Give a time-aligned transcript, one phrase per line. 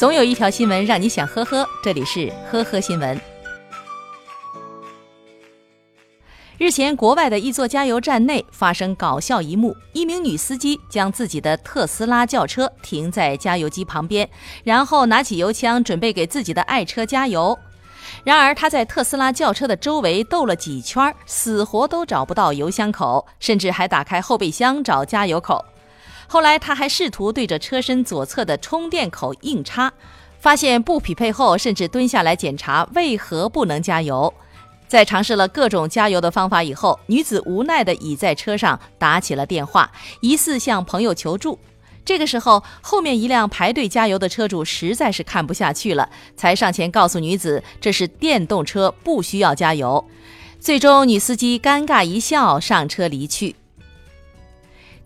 [0.00, 3.20] 总有一条新闻让你想呵呵，这里是呵呵新闻。
[6.56, 14.26] 日前，国外的一座加油站内发生搞笑一幕：一名女司机将自己的特斯拉轿车停在加油机旁边，
[14.64, 17.58] 然后拿起油枪准备给自己的爱车加油。
[18.24, 25.62] 然而，她在特斯拉轿车的周围兜了几圈，死活都找不到油箱口，甚至还打开后备箱找加油口。
[26.32, 29.92] 后来，他还试图对着车身左侧的充电口硬插，
[30.38, 34.32] 发现不匹配后，甚至蹲下来检查为何不能加油。
[34.86, 41.58] 在尝试了各种加油的方法以后，女子无奈地倚在车上打起了电话，疑似向朋友求助。
[42.04, 50.04] 这个时候，后面一辆排队加油的车主实在是看不下去了，才上前告诉女子这是电动车，不需要加油。
[50.60, 53.56] 最终，女司机尴尬一笑，上车离去。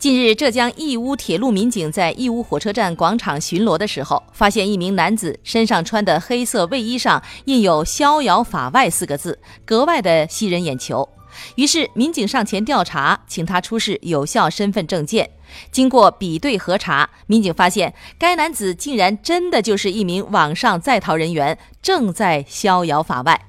[0.04, 11.08] 近日，浙江义乌铁路民警在义乌火车站广场巡逻的时候，发现一名男子身上穿的黑色卫衣上印有“逍遥法外”四个字，格外的吸人眼球。
[11.54, 15.30] 于是，民警上前调查，请他出示有效身份证件。
[15.72, 23.40] 经过比对核查，民警发现该男子竟然真的就是一名网上在逃人员，正在逍遥法外。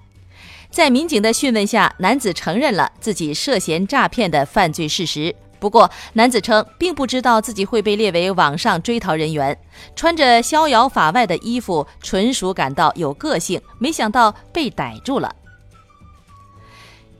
[0.69, 5.35] 在民警的讯问下，男子承认了自己涉嫌诈骗的犯罪事实。
[5.59, 9.57] 不过，男子称并不知道自己会被列为网上追逃人员，
[9.95, 13.59] 穿着逍遥法外的衣服，纯属感到有个性。
[13.79, 15.35] 没想到被逮住了。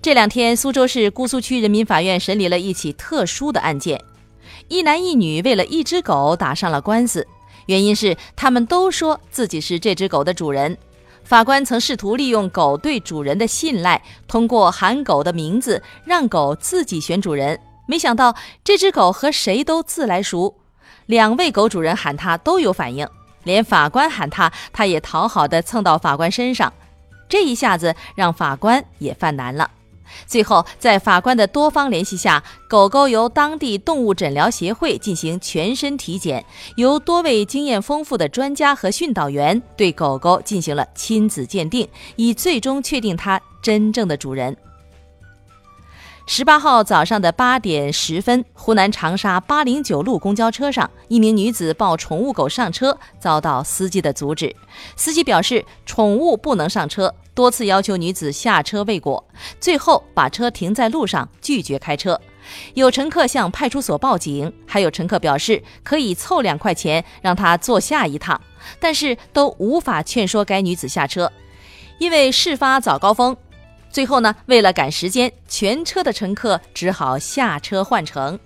[0.02, 4.00] 这两天，苏州市姑苏区人民法院审理了一起特殊的案件，
[4.68, 7.26] 一男一女为了一只狗打上了官司，
[7.66, 10.78] 原因是他们都说自己是这只狗的主人。
[11.24, 17.60] 法官曾试图利用狗对主人的信赖，通过喊狗的名字让狗自己选主人。
[17.86, 20.56] 没想到这只狗和谁都自来熟，
[21.06, 23.08] 两位狗主人喊它都有反应，
[23.44, 26.72] 连法官喊它，它也讨好的蹭到法官身上。
[27.28, 29.70] 这一下子让法官也犯难了。
[30.28, 36.46] 最后，在法官的多方联系下，狗狗由当地动物诊疗协会进行全身体检，
[36.76, 44.56] 由多位经验丰富的专家和训导员对狗狗进行了亲子鉴定，以最终确定它真正的主人。
[46.28, 54.54] 十八号早上的八点十分，湖南长沙八零九路公交车上，一名女子抱宠物狗上车，遭到司机的阻止。
[54.96, 59.24] 司机表示宠物不能上车，多次要求女子下车未果，
[59.60, 62.20] 最后把车停在路上，拒绝开车。
[62.74, 68.42] 有乘客向派出所报警，还有乘客表示可以凑两块钱让他坐下一趟，
[68.80, 71.32] 但是都无法劝说该女子下车，
[72.00, 73.38] 因为事发早高峰。
[73.96, 78.38] 最后呢，为了赶时间，全车的乘客只好下车换乘。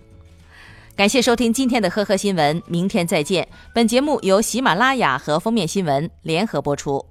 [0.96, 3.48] 感谢收听今天的呵呵新闻，明天再见。
[3.74, 7.04] 本节目由喜马拉雅和封面新闻联合播出。